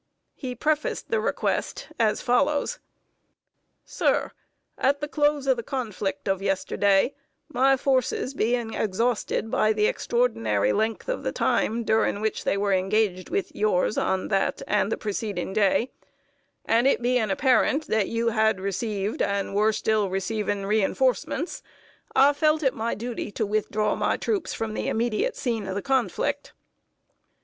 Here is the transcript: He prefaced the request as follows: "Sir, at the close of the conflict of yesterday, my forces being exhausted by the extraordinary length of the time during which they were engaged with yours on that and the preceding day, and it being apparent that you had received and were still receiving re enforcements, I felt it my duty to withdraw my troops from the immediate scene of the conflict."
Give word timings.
He 0.33 0.55
prefaced 0.55 1.11
the 1.11 1.19
request 1.19 1.89
as 1.99 2.23
follows: 2.23 2.79
"Sir, 3.85 4.31
at 4.75 4.99
the 4.99 5.07
close 5.07 5.45
of 5.45 5.57
the 5.57 5.61
conflict 5.61 6.27
of 6.27 6.41
yesterday, 6.41 7.13
my 7.49 7.77
forces 7.77 8.33
being 8.33 8.73
exhausted 8.73 9.51
by 9.51 9.73
the 9.73 9.85
extraordinary 9.85 10.73
length 10.73 11.07
of 11.07 11.21
the 11.21 11.31
time 11.31 11.83
during 11.83 12.19
which 12.19 12.45
they 12.45 12.57
were 12.57 12.73
engaged 12.73 13.29
with 13.29 13.55
yours 13.55 13.95
on 13.95 14.29
that 14.29 14.63
and 14.65 14.91
the 14.91 14.97
preceding 14.97 15.53
day, 15.53 15.91
and 16.65 16.87
it 16.87 16.99
being 17.03 17.29
apparent 17.29 17.85
that 17.85 18.07
you 18.07 18.29
had 18.29 18.59
received 18.59 19.21
and 19.21 19.53
were 19.53 19.71
still 19.71 20.09
receiving 20.09 20.65
re 20.65 20.83
enforcements, 20.83 21.61
I 22.15 22.33
felt 22.33 22.63
it 22.63 22.73
my 22.73 22.95
duty 22.95 23.31
to 23.33 23.45
withdraw 23.45 23.95
my 23.95 24.17
troops 24.17 24.51
from 24.51 24.73
the 24.73 24.87
immediate 24.87 25.35
scene 25.35 25.67
of 25.67 25.75
the 25.75 25.81
conflict." 25.83 26.53